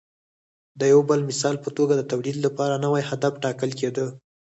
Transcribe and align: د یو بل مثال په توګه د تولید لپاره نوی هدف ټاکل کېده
د 0.79 0.81
یو 0.91 1.01
بل 1.09 1.19
مثال 1.29 1.55
په 1.61 1.69
توګه 1.77 1.93
د 1.97 2.01
تولید 2.11 2.37
لپاره 2.45 2.81
نوی 2.85 3.01
هدف 3.09 3.33
ټاکل 3.43 3.71
کېده 3.79 4.05